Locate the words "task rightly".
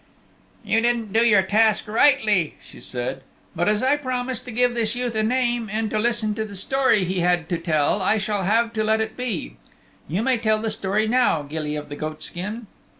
1.43-2.55